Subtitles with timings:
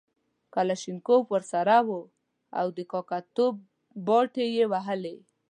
[0.53, 2.01] کلاشینکوف ورسره وو
[2.59, 3.55] او د کاکه توب
[4.07, 5.17] باټې یې وهلې.